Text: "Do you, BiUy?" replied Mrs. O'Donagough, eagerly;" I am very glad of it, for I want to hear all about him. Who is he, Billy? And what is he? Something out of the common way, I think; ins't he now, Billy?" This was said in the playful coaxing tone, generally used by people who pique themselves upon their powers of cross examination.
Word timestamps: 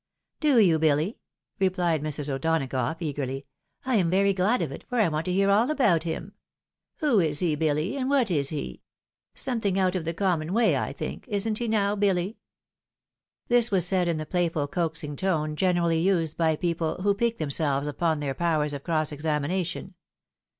"Do 0.39 0.57
you, 0.57 0.79
BiUy?" 0.79 1.17
replied 1.59 2.01
Mrs. 2.01 2.27
O'Donagough, 2.27 2.97
eagerly;" 3.03 3.45
I 3.85 3.97
am 3.97 4.09
very 4.09 4.33
glad 4.33 4.63
of 4.63 4.71
it, 4.71 4.83
for 4.89 4.95
I 4.97 5.07
want 5.09 5.25
to 5.25 5.31
hear 5.31 5.51
all 5.51 5.69
about 5.69 6.01
him. 6.01 6.33
Who 7.01 7.19
is 7.19 7.37
he, 7.37 7.53
Billy? 7.53 7.95
And 7.97 8.09
what 8.09 8.31
is 8.31 8.49
he? 8.49 8.81
Something 9.35 9.77
out 9.77 9.93
of 9.95 10.05
the 10.05 10.15
common 10.15 10.53
way, 10.53 10.75
I 10.75 10.91
think; 10.91 11.27
ins't 11.27 11.59
he 11.59 11.67
now, 11.67 11.95
Billy?" 11.95 12.39
This 13.47 13.69
was 13.69 13.85
said 13.85 14.07
in 14.07 14.17
the 14.17 14.25
playful 14.25 14.67
coaxing 14.67 15.15
tone, 15.15 15.55
generally 15.55 15.99
used 15.99 16.35
by 16.35 16.55
people 16.55 17.03
who 17.03 17.13
pique 17.13 17.37
themselves 17.37 17.85
upon 17.85 18.21
their 18.21 18.33
powers 18.33 18.73
of 18.73 18.83
cross 18.83 19.11
examination. 19.11 19.93